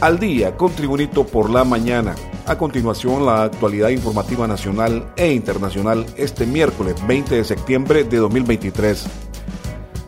Al 0.00 0.20
día 0.20 0.56
con 0.56 0.70
Tribunito 0.70 1.26
por 1.26 1.50
la 1.50 1.64
mañana. 1.64 2.14
A 2.46 2.56
continuación, 2.56 3.26
la 3.26 3.42
actualidad 3.42 3.88
informativa 3.88 4.46
nacional 4.46 5.12
e 5.16 5.32
internacional 5.32 6.06
este 6.16 6.46
miércoles 6.46 6.94
20 7.08 7.34
de 7.34 7.42
septiembre 7.42 8.04
de 8.04 8.18
2023. 8.18 9.06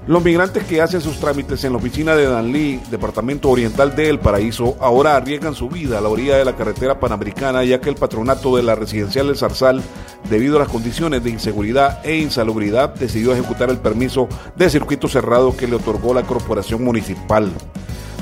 Los 0.07 0.23
migrantes 0.23 0.63
que 0.63 0.81
hacen 0.81 1.01
sus 1.01 1.19
trámites 1.19 1.65
en 1.65 1.73
la 1.73 1.79
oficina 1.79 2.15
de 2.15 2.27
Danlí, 2.27 2.81
departamento 2.89 3.51
oriental 3.51 3.97
de 3.97 4.09
El 4.09 4.21
Paraíso, 4.21 4.77
ahora 4.79 5.17
arriesgan 5.17 5.57
su 5.57 5.69
vida 5.69 5.99
a 5.99 6.01
la 6.01 6.09
orilla 6.09 6.37
de 6.37 6.45
la 6.45 6.55
carretera 6.55 7.01
panamericana, 7.01 7.65
ya 7.65 7.81
que 7.81 7.89
el 7.89 7.97
patronato 7.97 8.55
de 8.55 8.63
la 8.63 8.77
residencial 8.77 9.27
del 9.27 9.37
Zarzal, 9.37 9.83
debido 10.31 10.55
a 10.55 10.61
las 10.61 10.69
condiciones 10.69 11.25
de 11.25 11.31
inseguridad 11.31 11.99
e 12.07 12.17
insalubridad, 12.17 12.95
decidió 12.95 13.33
ejecutar 13.33 13.71
el 13.71 13.79
permiso 13.79 14.29
de 14.55 14.71
circuito 14.71 15.09
cerrado 15.09 15.57
que 15.57 15.67
le 15.67 15.75
otorgó 15.75 16.15
la 16.15 16.23
corporación 16.23 16.85
municipal. 16.85 17.53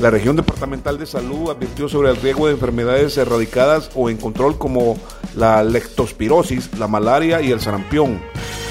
La 0.00 0.10
región 0.10 0.36
departamental 0.36 0.96
de 0.96 1.06
salud 1.06 1.50
advirtió 1.50 1.88
sobre 1.88 2.10
el 2.10 2.16
riesgo 2.16 2.46
de 2.46 2.52
enfermedades 2.52 3.16
erradicadas 3.16 3.90
o 3.96 4.08
en 4.08 4.16
control 4.16 4.56
como 4.56 4.96
la 5.34 5.64
lectospirosis, 5.64 6.78
la 6.78 6.86
malaria 6.86 7.42
y 7.42 7.50
el 7.50 7.60
sarampión. 7.60 8.20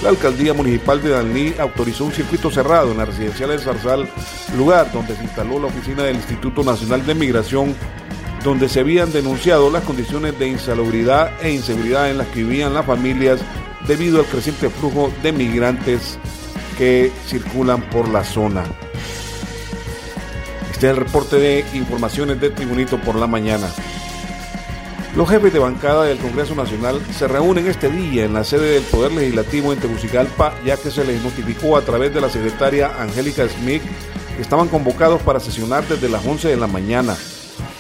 La 0.04 0.10
alcaldía 0.10 0.54
municipal 0.54 1.04
de 1.04 1.10
Danlí 1.10 1.56
autorizó 1.60 2.06
un 2.06 2.14
circuito 2.14 2.50
cerrado 2.50 2.92
en 2.92 3.00
la 3.00 3.06
residencial 3.06 3.50
de 3.50 3.60
Zarzal, 3.60 4.08
lugar 4.56 4.90
donde 4.94 5.18
se 5.18 5.24
instaló 5.24 5.60
la 5.60 5.68
oficina 5.68 6.04
del 6.04 6.16
Instituto 6.16 6.64
Nacional 6.64 7.06
de 7.06 7.16
Migración, 7.16 7.76
donde 8.46 8.70
se 8.70 8.80
habían 8.80 9.12
denunciado 9.12 9.70
las 9.70 9.84
condiciones 9.84 10.40
de 10.40 10.48
insalubridad 10.48 11.34
e 11.42 11.52
inseguridad 11.52 12.10
en 12.10 12.20
las 12.20 12.28
que 12.28 12.44
vivían 12.44 12.74
las 12.74 12.86
familias 12.86 13.42
debido 13.86 14.20
al 14.20 14.26
creciente 14.28 14.70
flujo 14.70 15.12
de 15.22 15.34
migrantes 15.34 16.18
que 16.78 17.12
circulan 17.28 17.82
por 17.90 18.08
la 18.08 18.24
zona. 18.24 18.64
Este 20.78 20.92
es 20.92 20.94
el 20.96 21.04
reporte 21.06 21.38
de 21.38 21.66
informaciones 21.74 22.40
de 22.40 22.52
Tribunito 22.52 23.02
por 23.02 23.16
la 23.16 23.26
mañana. 23.26 23.68
Los 25.16 25.28
jefes 25.28 25.52
de 25.52 25.58
bancada 25.58 26.04
del 26.04 26.20
Congreso 26.20 26.54
Nacional 26.54 27.02
se 27.18 27.28
reúnen 27.28 27.66
este 27.66 27.90
día 27.90 28.26
en 28.26 28.36
la 28.36 28.44
sede 28.44 28.74
del 28.74 28.84
Poder 28.84 29.12
Legislativo 29.12 29.74
en 29.74 29.80
Tegucigalpa, 29.80 30.54
ya 30.64 30.78
que 30.78 30.92
se 30.92 31.04
les 31.04 31.24
notificó 31.24 31.78
a 31.78 31.82
través 31.82 32.14
de 32.14 32.22
la 32.22 32.30
secretaria 32.30 32.92
Angélica 33.02 33.50
Smith 33.50 33.82
que 34.36 34.42
estaban 34.44 34.68
convocados 34.68 35.20
para 35.24 35.40
sesionar 35.40 35.84
desde 35.88 36.10
las 36.10 36.24
11 36.24 36.50
de 36.50 36.58
la 36.58 36.68
mañana. 36.68 37.18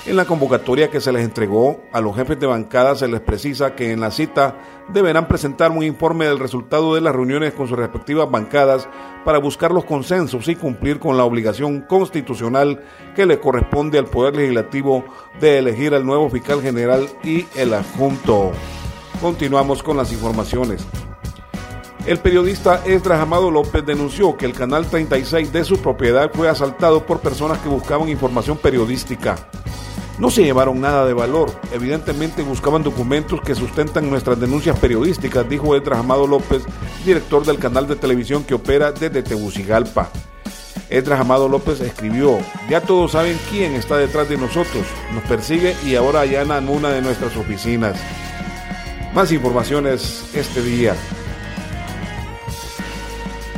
En 0.08 0.16
la 0.16 0.24
convocatoria 0.24 0.90
que 0.90 1.02
se 1.02 1.12
les 1.12 1.26
entregó 1.26 1.84
a 1.92 2.00
los 2.00 2.16
jefes 2.16 2.40
de 2.40 2.48
bancada 2.48 2.96
se 2.96 3.10
les 3.10 3.20
precisa 3.20 3.76
que 3.76 3.92
en 3.92 4.00
la 4.00 4.10
cita 4.10 4.56
deberán 4.88 5.28
presentar 5.28 5.70
un 5.72 5.84
informe 5.84 6.26
del 6.26 6.40
resultado 6.40 6.96
de 6.96 7.02
las 7.02 7.14
reuniones 7.14 7.54
con 7.54 7.68
sus 7.68 7.78
respectivas 7.78 8.32
bancadas 8.32 8.88
para 9.26 9.38
buscar 9.38 9.74
los 9.74 9.84
consensos 9.84 10.48
y 10.48 10.56
cumplir 10.56 11.00
con 11.00 11.18
la 11.18 11.26
obligación 11.26 11.82
constitucional 11.82 12.86
que 13.18 13.26
le 13.26 13.42
corresponde 13.42 14.00
al 14.00 14.06
Poder 14.06 14.38
Legislativo 14.38 15.04
de 15.42 15.58
elegir 15.58 15.94
al 15.94 16.06
nuevo 16.06 16.30
fiscal 16.30 16.62
general 16.62 17.10
y 17.22 17.46
el 17.58 17.74
adjunto. 17.74 18.54
Continuamos 19.20 19.84
con 19.84 19.98
las 19.98 20.14
informaciones. 20.14 20.88
El 22.06 22.20
periodista 22.20 22.82
Esdras 22.86 23.20
Amado 23.20 23.52
López 23.52 23.86
denunció 23.86 24.38
que 24.38 24.46
el 24.46 24.54
canal 24.54 24.86
36 24.86 25.52
de 25.52 25.66
su 25.66 25.80
propiedad 25.80 26.32
fue 26.34 26.48
asaltado 26.48 27.06
por 27.06 27.20
personas 27.20 27.58
que 27.58 27.68
buscaban 27.68 28.08
información 28.08 28.58
periodística. 28.58 29.36
No 30.18 30.32
se 30.32 30.44
llevaron 30.44 30.82
nada 30.82 31.06
de 31.06 31.14
valor, 31.14 31.52
evidentemente 31.72 32.42
buscaban 32.42 32.82
documentos 32.82 33.40
que 33.42 33.54
sustentan 33.54 34.10
nuestras 34.10 34.40
denuncias 34.40 34.78
periodísticas, 34.80 35.48
dijo 35.48 35.76
Edras 35.76 36.00
Amado 36.00 36.26
López, 36.26 36.64
director 37.06 37.46
del 37.46 37.60
canal 37.60 37.88
de 37.88 37.96
televisión 37.96 38.44
que 38.44 38.56
opera 38.56 38.92
desde 38.92 39.22
Tegucigalpa. 39.22 40.10
Edras 40.90 41.20
Amado 41.20 41.48
López 41.48 41.82
escribió, 41.82 42.40
ya 42.68 42.82
todos 42.82 43.12
saben 43.12 43.38
quién 43.52 43.76
está 43.76 43.98
detrás 43.98 44.28
de 44.28 44.38
nosotros, 44.38 44.86
nos 45.14 45.24
persigue 45.26 45.76
y 45.86 45.96
ahora 45.96 46.22
allanan 46.22 46.68
una 46.68 46.90
de 46.90 47.04
nuestras 47.04 47.36
oficinas. 47.38 47.96
Más 49.14 49.32
informaciones 49.32 50.32
este 50.34 50.64
día. 50.64 50.96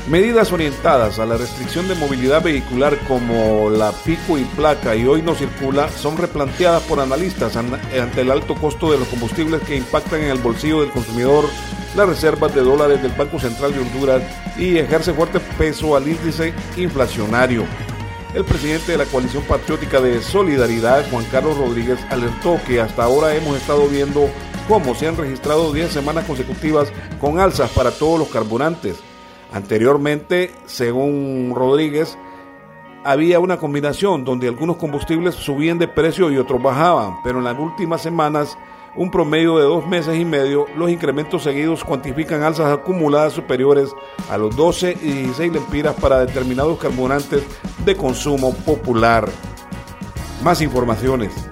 Medidas 0.09 0.51
orientadas 0.51 1.19
a 1.19 1.25
la 1.27 1.37
restricción 1.37 1.87
de 1.87 1.93
movilidad 1.93 2.41
vehicular 2.41 2.97
como 3.07 3.69
la 3.69 3.91
pico 3.91 4.39
y 4.39 4.43
placa 4.43 4.95
y 4.95 5.05
hoy 5.05 5.21
no 5.21 5.35
circula 5.35 5.87
son 5.87 6.17
replanteadas 6.17 6.81
por 6.81 6.99
analistas 6.99 7.55
ante 7.55 8.21
el 8.21 8.31
alto 8.31 8.55
costo 8.55 8.91
de 8.91 8.97
los 8.97 9.07
combustibles 9.07 9.61
que 9.61 9.75
impactan 9.75 10.21
en 10.21 10.31
el 10.31 10.39
bolsillo 10.39 10.81
del 10.81 10.89
consumidor, 10.89 11.45
las 11.95 12.09
reservas 12.09 12.55
de 12.55 12.61
dólares 12.61 13.03
del 13.03 13.11
Banco 13.11 13.39
Central 13.39 13.71
de 13.71 13.81
Honduras 13.81 14.23
y 14.57 14.77
ejerce 14.77 15.13
fuerte 15.13 15.39
peso 15.59 15.95
al 15.95 16.07
índice 16.07 16.55
inflacionario. 16.75 17.65
El 18.33 18.45
presidente 18.45 18.93
de 18.93 18.97
la 18.97 19.05
coalición 19.05 19.43
patriótica 19.43 20.01
de 20.01 20.23
Solidaridad, 20.23 21.07
Juan 21.11 21.25
Carlos 21.25 21.55
Rodríguez, 21.55 21.99
alertó 22.09 22.59
que 22.65 22.81
hasta 22.81 23.03
ahora 23.03 23.35
hemos 23.35 23.57
estado 23.57 23.87
viendo 23.87 24.27
cómo 24.67 24.95
se 24.95 25.07
han 25.07 25.17
registrado 25.17 25.71
10 25.71 25.91
semanas 25.91 26.25
consecutivas 26.25 26.91
con 27.21 27.39
alzas 27.39 27.69
para 27.69 27.91
todos 27.91 28.17
los 28.17 28.29
carburantes 28.29 28.95
Anteriormente, 29.51 30.51
según 30.65 31.53
Rodríguez, 31.55 32.17
había 33.03 33.39
una 33.39 33.57
combinación 33.57 34.23
donde 34.23 34.47
algunos 34.47 34.77
combustibles 34.77 35.35
subían 35.35 35.79
de 35.79 35.87
precio 35.87 36.29
y 36.29 36.37
otros 36.37 36.61
bajaban, 36.61 37.15
pero 37.23 37.39
en 37.39 37.45
las 37.45 37.57
últimas 37.57 38.01
semanas, 38.01 38.57
un 38.95 39.09
promedio 39.09 39.57
de 39.57 39.63
dos 39.63 39.87
meses 39.87 40.19
y 40.19 40.25
medio, 40.25 40.67
los 40.75 40.91
incrementos 40.91 41.43
seguidos 41.43 41.83
cuantifican 41.83 42.43
alzas 42.43 42.71
acumuladas 42.71 43.33
superiores 43.33 43.89
a 44.29 44.37
los 44.37 44.55
12 44.55 44.97
y 45.01 45.11
16 45.11 45.53
lempiras 45.53 45.95
para 45.95 46.25
determinados 46.25 46.77
carburantes 46.77 47.43
de 47.85 47.95
consumo 47.95 48.53
popular. 48.53 49.27
Más 50.43 50.61
informaciones. 50.61 51.48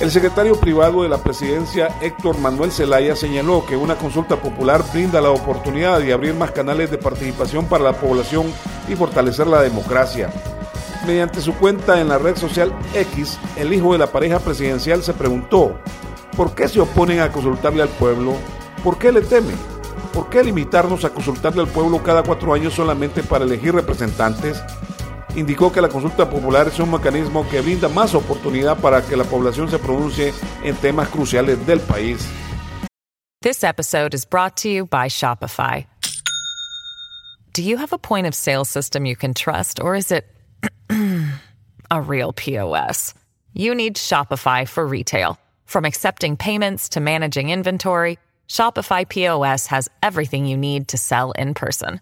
El 0.00 0.10
secretario 0.10 0.56
privado 0.56 1.02
de 1.02 1.08
la 1.08 1.18
presidencia, 1.18 1.88
Héctor 2.02 2.38
Manuel 2.38 2.72
Zelaya, 2.72 3.14
señaló 3.14 3.64
que 3.64 3.76
una 3.76 3.94
consulta 3.94 4.36
popular 4.36 4.84
brinda 4.92 5.20
la 5.20 5.30
oportunidad 5.30 6.00
de 6.00 6.12
abrir 6.12 6.34
más 6.34 6.50
canales 6.50 6.90
de 6.90 6.98
participación 6.98 7.66
para 7.66 7.84
la 7.84 7.92
población 7.92 8.52
y 8.88 8.96
fortalecer 8.96 9.46
la 9.46 9.62
democracia. 9.62 10.30
Mediante 11.06 11.40
su 11.40 11.54
cuenta 11.54 12.00
en 12.00 12.08
la 12.08 12.18
red 12.18 12.36
social 12.36 12.74
X, 12.92 13.38
el 13.56 13.72
hijo 13.72 13.92
de 13.92 13.98
la 13.98 14.08
pareja 14.08 14.40
presidencial 14.40 15.02
se 15.02 15.14
preguntó, 15.14 15.76
¿por 16.36 16.54
qué 16.54 16.68
se 16.68 16.80
oponen 16.80 17.20
a 17.20 17.30
consultarle 17.30 17.82
al 17.82 17.88
pueblo? 17.88 18.34
¿Por 18.82 18.98
qué 18.98 19.12
le 19.12 19.22
temen? 19.22 19.56
¿Por 20.12 20.28
qué 20.28 20.42
limitarnos 20.42 21.04
a 21.04 21.10
consultarle 21.10 21.62
al 21.62 21.68
pueblo 21.68 22.02
cada 22.02 22.24
cuatro 22.24 22.52
años 22.52 22.74
solamente 22.74 23.22
para 23.22 23.44
elegir 23.44 23.74
representantes? 23.74 24.62
Indicó 25.36 25.72
que 25.72 25.80
la 25.80 25.88
consulta 25.88 26.28
popular 26.28 26.68
es 26.68 26.78
un 26.78 26.90
mecanismo 26.90 27.48
que 27.48 27.60
brinda 27.60 27.88
más 27.88 28.14
oportunidad 28.14 28.78
para 28.78 29.02
que 29.02 29.16
la 29.16 29.24
población 29.24 29.70
se 29.70 29.78
pronuncie 29.78 30.32
en 30.62 30.76
temas 30.76 31.08
cruciales 31.08 31.64
del 31.66 31.80
país. 31.80 32.26
This 33.42 33.62
episode 33.62 34.14
is 34.14 34.24
brought 34.24 34.56
to 34.62 34.68
you 34.68 34.86
by 34.86 35.08
Shopify. 35.08 35.86
Do 37.52 37.62
you 37.62 37.76
have 37.76 37.92
a 37.92 37.98
point 37.98 38.26
of 38.26 38.34
sale 38.34 38.64
system 38.64 39.06
you 39.06 39.16
can 39.16 39.34
trust 39.34 39.80
or 39.80 39.94
is 39.94 40.10
it 40.10 40.24
a 41.90 42.00
real 42.00 42.32
POS? 42.32 43.14
You 43.52 43.74
need 43.74 43.96
Shopify 43.96 44.66
for 44.66 44.86
retail. 44.86 45.38
From 45.66 45.84
accepting 45.84 46.36
payments 46.36 46.88
to 46.90 47.00
managing 47.00 47.50
inventory, 47.50 48.18
Shopify 48.48 49.08
POS 49.08 49.66
has 49.66 49.88
everything 50.02 50.46
you 50.46 50.56
need 50.56 50.88
to 50.88 50.98
sell 50.98 51.32
in 51.32 51.54
person. 51.54 52.00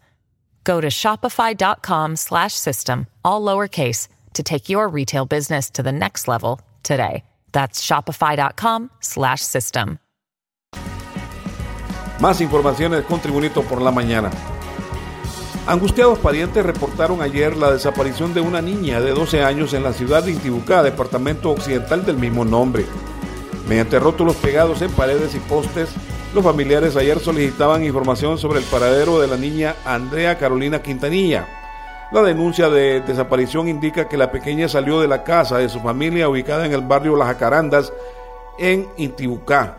Go 0.65 0.81
to 0.81 0.89
shopify.com 0.89 2.17
slash 2.17 2.55
system, 2.55 3.07
all 3.25 3.43
lowercase, 3.43 4.09
to 4.35 4.43
take 4.43 4.69
your 4.69 4.89
retail 4.89 5.27
business 5.27 5.71
to 5.71 5.83
the 5.83 5.93
next 5.93 6.29
level 6.29 6.61
today. 6.83 7.25
That's 7.53 7.85
shopify.com 7.85 8.91
slash 9.01 9.41
system. 9.43 9.99
Más 12.21 12.41
informaciones 12.41 13.05
con 13.05 13.21
Tribunito 13.21 13.63
por 13.63 13.83
la 13.83 13.91
mañana. 13.91 14.31
Angustiados 15.67 16.19
parientes 16.19 16.65
reportaron 16.65 17.23
ayer 17.23 17.57
la 17.57 17.71
desaparición 17.71 18.35
de 18.35 18.41
una 18.41 18.61
niña 18.61 19.01
de 19.01 19.13
12 19.13 19.45
años 19.45 19.75
en 19.75 19.83
la 19.85 19.93
ciudad 19.93 20.23
de 20.25 20.33
Intibucá, 20.33 20.83
departamento 20.83 21.51
occidental 21.51 22.05
del 22.05 22.17
mismo 22.17 22.45
nombre. 22.45 22.85
Mediante 23.69 23.99
rótulos 24.01 24.37
pegados 24.37 24.83
en 24.83 24.91
paredes 24.91 25.35
y 25.35 25.39
postes, 25.39 25.91
Los 26.35 26.45
familiares 26.45 26.97
ayer 26.97 27.21
solicitaban 27.21 27.85
información 27.85 28.39
sobre 28.39 28.61
el 28.61 28.65
paradero 28.65 29.21
de 29.21 29.27
la 29.27 29.37
niña 29.37 29.77
Andrea 29.85 30.39
Carolina 30.39 30.81
Quintanilla. 30.81 31.47
La 32.11 32.23
denuncia 32.23 32.71
de 32.71 33.03
desaparición 33.03 33.69
indica 33.69 34.09
que 34.09 34.17
la 34.17 34.33
pequeña 34.33 34.67
salió 34.67 34.99
de 34.99 35.09
la 35.09 35.25
casa 35.25 35.59
de 35.59 35.69
su 35.69 35.81
familia 35.81 36.31
ubicada 36.31 36.65
en 36.65 36.73
el 36.73 36.81
barrio 36.81 37.17
Las 37.17 37.29
Jacarandas 37.29 37.93
en 38.59 38.89
Intibucá. 38.97 39.77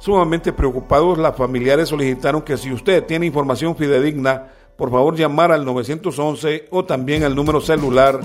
Sumamente 0.00 0.54
preocupados, 0.54 1.18
las 1.18 1.36
familiares 1.36 1.90
solicitaron 1.90 2.40
que 2.40 2.56
si 2.56 2.72
usted 2.72 3.04
tiene 3.04 3.26
información 3.26 3.76
fidedigna, 3.76 4.44
por 4.78 4.90
favor 4.90 5.14
llamar 5.14 5.52
al 5.52 5.66
911 5.66 6.68
o 6.70 6.86
también 6.86 7.22
al 7.22 7.34
número 7.34 7.60
celular 7.60 8.18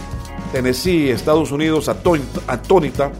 Tennessee, 0.52 1.10
Estados 1.10 1.52
Unidos 1.52 1.88
atónita 1.88 3.12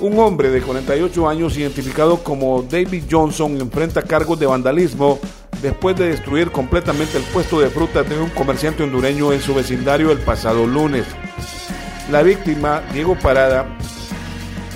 un 0.00 0.18
hombre 0.18 0.50
de 0.50 0.60
48 0.60 1.28
años 1.28 1.56
identificado 1.56 2.22
como 2.22 2.62
David 2.62 3.04
Johnson 3.10 3.60
enfrenta 3.60 4.02
cargos 4.02 4.38
de 4.38 4.46
vandalismo 4.46 5.18
después 5.62 5.96
de 5.96 6.08
destruir 6.08 6.50
completamente 6.50 7.16
el 7.16 7.24
puesto 7.24 7.60
de 7.60 7.70
frutas 7.70 8.08
de 8.08 8.18
un 8.18 8.30
comerciante 8.30 8.82
hondureño 8.82 9.32
en 9.32 9.40
su 9.40 9.54
vecindario 9.54 10.10
el 10.10 10.18
pasado 10.18 10.66
lunes. 10.66 11.06
La 12.10 12.22
víctima, 12.22 12.82
Diego 12.92 13.16
Parada, 13.16 13.66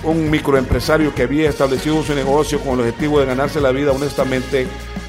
un 0.04 0.30
microempresario 0.30 1.14
que 1.14 1.24
había 1.24 1.50
establecido 1.50 2.02
su 2.02 2.14
negocio 2.14 2.60
con 2.60 2.74
el 2.74 2.80
objetivo 2.80 3.20
de 3.20 3.26
ganarse 3.26 3.60
la 3.60 3.72
vida 3.72 3.92
honestamente, 3.92 4.66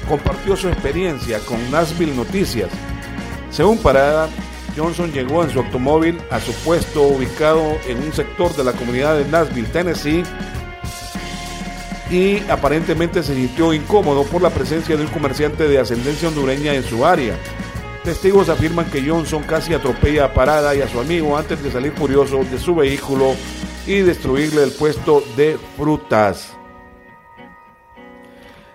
compartió 0.08 0.56
su 0.56 0.68
experiencia 0.68 1.38
con 1.40 1.70
Nashville 1.70 2.14
Noticias. 2.14 2.68
Según 3.50 3.78
Parada, 3.78 4.28
Johnson 4.76 5.12
llegó 5.12 5.42
en 5.44 5.50
su 5.50 5.60
automóvil 5.60 6.18
a 6.30 6.40
su 6.40 6.52
puesto 6.64 7.02
ubicado 7.02 7.62
en 7.86 7.98
un 7.98 8.12
sector 8.12 8.54
de 8.54 8.64
la 8.64 8.72
comunidad 8.72 9.18
de 9.18 9.24
Nashville, 9.26 9.68
Tennessee, 9.68 10.22
y 12.10 12.38
aparentemente 12.50 13.22
se 13.22 13.34
sintió 13.34 13.72
incómodo 13.72 14.24
por 14.24 14.42
la 14.42 14.50
presencia 14.50 14.96
de 14.96 15.04
un 15.04 15.10
comerciante 15.10 15.66
de 15.66 15.78
ascendencia 15.78 16.28
hondureña 16.28 16.74
en 16.74 16.84
su 16.84 17.06
área. 17.06 17.36
Testigos 18.04 18.48
afirman 18.48 18.90
que 18.90 19.08
Johnson 19.08 19.44
casi 19.44 19.74
atropella 19.74 20.26
a 20.26 20.34
Parada 20.34 20.74
y 20.74 20.82
a 20.82 20.88
su 20.88 21.00
amigo 21.00 21.36
antes 21.36 21.62
de 21.62 21.70
salir 21.70 21.92
furioso 21.92 22.44
de 22.44 22.58
su 22.58 22.74
vehículo 22.74 23.34
y 23.86 24.00
destruirle 24.00 24.64
el 24.64 24.72
puesto 24.72 25.22
de 25.36 25.58
frutas. 25.76 26.56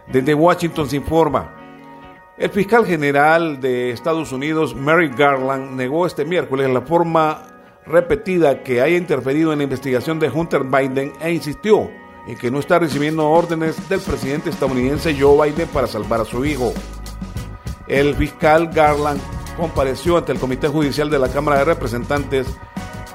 Desde 0.07 0.33
Washington 0.33 0.89
se 0.89 0.95
informa, 0.95 1.56
el 2.37 2.49
fiscal 2.51 2.85
general 2.85 3.59
de 3.59 3.91
Estados 3.91 4.31
Unidos, 4.31 4.75
Mary 4.75 5.09
Garland, 5.09 5.71
negó 5.71 6.05
este 6.05 6.23
miércoles 6.23 6.69
la 6.69 6.81
forma 6.81 7.41
repetida 7.85 8.61
que 8.63 8.81
haya 8.81 8.97
interferido 8.97 9.51
en 9.51 9.59
la 9.59 9.63
investigación 9.63 10.19
de 10.19 10.29
Hunter 10.29 10.63
Biden 10.63 11.13
e 11.19 11.31
insistió 11.31 11.89
en 12.27 12.37
que 12.37 12.51
no 12.51 12.59
está 12.59 12.77
recibiendo 12.77 13.27
órdenes 13.27 13.89
del 13.89 14.01
presidente 14.01 14.49
estadounidense 14.49 15.15
Joe 15.19 15.49
Biden 15.49 15.67
para 15.69 15.87
salvar 15.87 16.21
a 16.21 16.25
su 16.25 16.45
hijo. 16.45 16.73
El 17.87 18.13
fiscal 18.15 18.67
Garland 18.67 19.21
compareció 19.55 20.17
ante 20.17 20.33
el 20.33 20.39
Comité 20.39 20.67
Judicial 20.67 21.09
de 21.09 21.19
la 21.19 21.29
Cámara 21.29 21.59
de 21.59 21.65
Representantes 21.65 22.47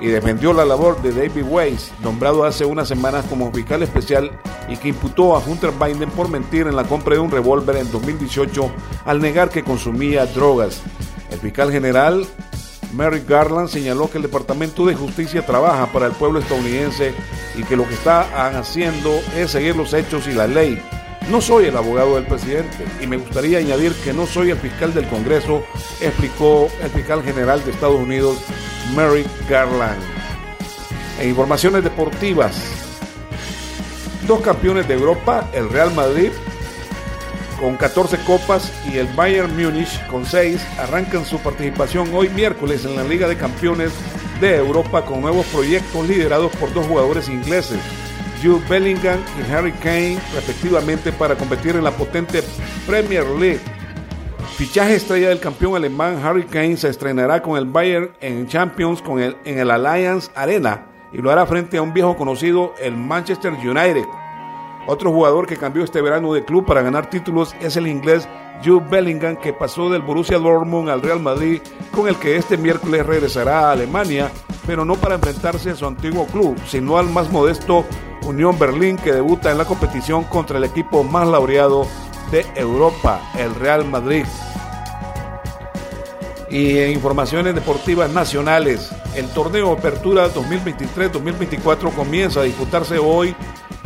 y 0.00 0.06
defendió 0.06 0.52
la 0.52 0.64
labor 0.64 1.00
de 1.00 1.12
David 1.12 1.44
Weiss, 1.48 1.92
nombrado 2.02 2.44
hace 2.44 2.64
unas 2.64 2.88
semanas 2.88 3.24
como 3.28 3.52
fiscal 3.52 3.82
especial 3.82 4.32
y 4.68 4.76
que 4.76 4.88
imputó 4.88 5.36
a 5.36 5.40
Hunter 5.40 5.72
Biden 5.72 6.10
por 6.10 6.28
mentir 6.28 6.66
en 6.66 6.76
la 6.76 6.84
compra 6.84 7.14
de 7.14 7.20
un 7.20 7.30
revólver 7.30 7.76
en 7.76 7.90
2018 7.90 8.70
al 9.04 9.20
negar 9.20 9.50
que 9.50 9.62
consumía 9.62 10.26
drogas. 10.26 10.82
El 11.30 11.38
fiscal 11.38 11.72
general 11.72 12.26
Mary 12.92 13.22
Garland 13.26 13.68
señaló 13.68 14.10
que 14.10 14.18
el 14.18 14.22
Departamento 14.22 14.84
de 14.84 14.94
Justicia 14.94 15.44
trabaja 15.44 15.86
para 15.86 16.06
el 16.06 16.12
pueblo 16.12 16.40
estadounidense 16.40 17.14
y 17.56 17.62
que 17.62 17.76
lo 17.76 17.88
que 17.88 17.94
están 17.94 18.26
haciendo 18.54 19.10
es 19.36 19.50
seguir 19.50 19.76
los 19.76 19.92
hechos 19.94 20.26
y 20.26 20.32
la 20.32 20.46
ley. 20.46 20.80
No 21.30 21.40
soy 21.40 21.66
el 21.66 21.76
abogado 21.76 22.16
del 22.16 22.26
presidente 22.26 22.84
y 23.00 23.06
me 23.06 23.16
gustaría 23.16 23.58
añadir 23.58 23.92
que 24.04 24.12
no 24.12 24.26
soy 24.26 24.50
el 24.50 24.58
fiscal 24.58 24.92
del 24.92 25.08
Congreso, 25.08 25.62
explicó 26.00 26.68
el 26.82 26.90
fiscal 26.90 27.22
general 27.22 27.64
de 27.64 27.70
Estados 27.70 28.00
Unidos, 28.00 28.38
Mary 28.94 29.24
Garland. 29.48 30.02
En 31.20 31.28
informaciones 31.28 31.84
deportivas, 31.84 32.81
dos 34.26 34.40
campeones 34.40 34.88
de 34.88 34.94
Europa, 34.94 35.48
el 35.52 35.68
Real 35.68 35.92
Madrid 35.94 36.30
con 37.62 37.76
14 37.76 38.18
copas 38.24 38.72
y 38.92 38.98
el 38.98 39.06
Bayern 39.14 39.56
Múnich 39.56 40.04
con 40.08 40.26
6 40.26 40.60
arrancan 40.80 41.24
su 41.24 41.38
participación 41.38 42.12
hoy 42.12 42.28
miércoles 42.30 42.84
en 42.84 42.96
la 42.96 43.04
Liga 43.04 43.28
de 43.28 43.36
Campeones 43.36 43.92
de 44.40 44.56
Europa 44.56 45.04
con 45.04 45.20
nuevos 45.20 45.46
proyectos 45.46 46.08
liderados 46.08 46.50
por 46.56 46.74
dos 46.74 46.84
jugadores 46.88 47.28
ingleses, 47.28 47.78
Jude 48.42 48.64
Bellingham 48.68 49.20
y 49.38 49.52
Harry 49.52 49.70
Kane, 49.70 50.18
respectivamente, 50.34 51.12
para 51.12 51.36
competir 51.36 51.76
en 51.76 51.84
la 51.84 51.92
potente 51.92 52.42
Premier 52.84 53.24
League. 53.24 53.60
Fichaje 54.56 54.96
estrella 54.96 55.28
del 55.28 55.38
campeón 55.38 55.76
alemán 55.76 56.20
Harry 56.24 56.42
Kane 56.42 56.76
se 56.76 56.88
estrenará 56.88 57.42
con 57.42 57.56
el 57.56 57.66
Bayern 57.66 58.10
en 58.20 58.48
Champions 58.48 59.00
con 59.00 59.22
en 59.22 59.36
el 59.44 59.70
Allianz 59.70 60.30
Arena 60.34 60.91
y 61.12 61.18
lo 61.18 61.30
hará 61.30 61.46
frente 61.46 61.76
a 61.76 61.82
un 61.82 61.92
viejo 61.92 62.16
conocido, 62.16 62.74
el 62.80 62.96
Manchester 62.96 63.52
United. 63.52 64.06
Otro 64.86 65.12
jugador 65.12 65.46
que 65.46 65.56
cambió 65.56 65.84
este 65.84 66.02
verano 66.02 66.32
de 66.32 66.44
club 66.44 66.64
para 66.64 66.82
ganar 66.82 67.08
títulos 67.08 67.54
es 67.60 67.76
el 67.76 67.86
inglés 67.86 68.28
Jude 68.64 68.86
Bellingham, 68.90 69.36
que 69.36 69.52
pasó 69.52 69.90
del 69.90 70.02
Borussia 70.02 70.38
Dortmund 70.38 70.88
al 70.88 71.02
Real 71.02 71.20
Madrid, 71.20 71.60
con 71.92 72.08
el 72.08 72.16
que 72.16 72.36
este 72.36 72.56
miércoles 72.56 73.06
regresará 73.06 73.68
a 73.68 73.72
Alemania, 73.72 74.30
pero 74.66 74.84
no 74.84 74.96
para 74.96 75.16
enfrentarse 75.16 75.70
a 75.70 75.76
su 75.76 75.86
antiguo 75.86 76.26
club, 76.26 76.56
sino 76.66 76.98
al 76.98 77.08
más 77.08 77.30
modesto 77.30 77.84
Unión 78.24 78.58
Berlín, 78.58 78.96
que 78.96 79.12
debuta 79.12 79.50
en 79.50 79.58
la 79.58 79.64
competición 79.64 80.24
contra 80.24 80.58
el 80.58 80.64
equipo 80.64 81.02
más 81.02 81.26
laureado 81.28 81.86
de 82.30 82.46
Europa, 82.54 83.20
el 83.38 83.54
Real 83.54 83.84
Madrid. 83.84 84.24
Y 86.48 86.78
en 86.78 86.92
informaciones 86.92 87.54
deportivas 87.54 88.10
nacionales, 88.10 88.94
el 89.14 89.28
torneo 89.28 89.72
Apertura 89.72 90.32
2023-2024 90.32 91.94
comienza 91.94 92.40
a 92.40 92.44
disputarse 92.44 92.98
hoy 92.98 93.34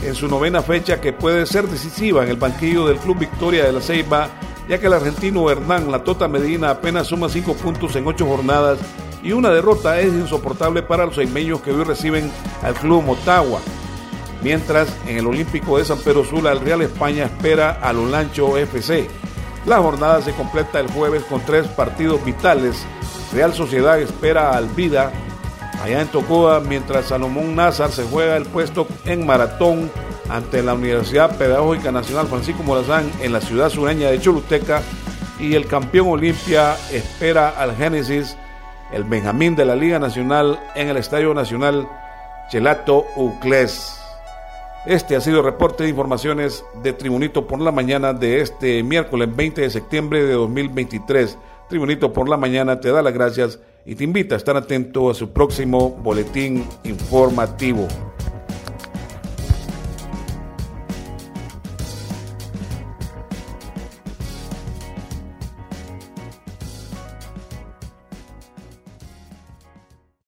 en 0.03 0.15
su 0.15 0.29
novena 0.29 0.63
fecha 0.63 1.01
que 1.01 1.13
puede 1.13 1.47
ser 1.47 1.67
decisiva 1.67 2.23
en 2.23 2.31
el 2.31 2.37
banquillo 2.37 2.87
del 2.87 2.99
Club 2.99 3.19
Victoria 3.19 3.65
de 3.65 3.73
la 3.73 3.81
Ceiba, 3.81 4.29
ya 4.69 4.79
que 4.79 4.87
el 4.87 4.93
argentino 4.93 5.51
Hernán 5.51 5.91
La 5.91 6.05
Tota 6.05 6.29
Medina 6.29 6.71
apenas 6.71 7.09
suma 7.09 7.29
cinco 7.29 7.55
puntos 7.55 7.97
en 7.97 8.07
ocho 8.07 8.27
jornadas 8.27 8.79
y 9.23 9.33
una 9.33 9.51
derrota 9.51 10.01
es 10.01 10.13
insoportable 10.13 10.83
para 10.83 11.07
los 11.07 11.17
seimeños 11.17 11.61
que 11.61 11.73
hoy 11.73 11.83
reciben 11.83 12.31
al 12.63 12.75
Club 12.75 13.03
Motagua. 13.03 13.61
Mientras 14.43 14.89
en 15.09 15.19
el 15.19 15.27
Olímpico 15.27 15.79
de 15.79 15.85
San 15.85 15.99
Pedro 15.99 16.25
Sula 16.25 16.53
el 16.53 16.61
Real 16.61 16.83
España 16.83 17.25
espera 17.25 17.81
al 17.83 17.97
Olancho 17.97 18.57
FC. 18.57 19.09
La 19.65 19.79
jornada 19.79 20.23
se 20.23 20.33
completa 20.33 20.79
el 20.79 20.89
jueves 20.93 21.25
con 21.25 21.41
tres 21.41 21.67
partidos 21.67 22.25
vitales. 22.25 22.87
Real 23.37 23.53
Sociedad 23.53 24.01
espera 24.01 24.57
al 24.57 24.67
Vida 24.71 25.13
allá 25.83 26.01
en 26.01 26.09
Tocoa, 26.09 26.61
mientras 26.61 27.05
Salomón 27.05 27.55
Nazar 27.55 27.91
se 27.91 28.05
juega 28.05 28.35
el 28.35 28.47
puesto 28.47 28.87
en 29.05 29.27
maratón 29.27 29.91
ante 30.31 30.63
la 30.63 30.73
Universidad 30.73 31.37
Pedagógica 31.37 31.93
Nacional 31.93 32.29
Francisco 32.29 32.63
Morazán 32.63 33.13
en 33.21 33.35
la 33.35 33.43
ciudad 33.43 33.69
sureña 33.69 34.11
de 34.11 34.23
Choluteca 34.23 34.81
y 35.39 35.55
el 35.55 35.67
campeón 35.67 36.09
Olimpia 36.09 36.77
espera 36.91 37.51
al 37.51 37.77
Génesis, 37.77 38.39
el 38.91 39.05
Benjamín 39.05 39.55
de 39.55 39.67
la 39.67 39.77
Liga 39.77 39.99
Nacional 39.99 40.59
en 40.75 40.89
el 40.89 40.97
Estadio 40.97 41.35
Nacional 41.35 41.87
Chelato 42.49 43.05
Uclés. 43.17 44.01
Este 44.87 45.15
ha 45.15 45.21
sido 45.21 45.41
el 45.41 45.45
reporte 45.45 45.83
de 45.83 45.91
informaciones 45.91 46.65
de 46.83 46.95
Tribunito 46.95 47.47
por 47.47 47.61
la 47.61 47.71
mañana 47.71 48.15
de 48.15 48.41
este 48.41 48.83
miércoles 48.83 49.29
20 49.37 49.61
de 49.61 49.69
septiembre 49.69 50.25
de 50.25 50.33
2023. 50.33 51.37
Tribunito 51.69 52.13
por 52.13 52.29
la 52.29 52.37
mañana 52.37 52.81
te 52.81 52.93
da 52.93 53.03
las 53.03 53.13
gracias 53.13 53.59
y 53.85 53.97
te 53.97 54.05
invita 54.05 54.37
a 54.37 54.39
estar 54.39 54.57
atento 54.57 55.11
a 55.11 55.15
su 55.15 55.31
próximo 55.33 55.91
boletín 55.91 56.65
informativo. 56.85 57.89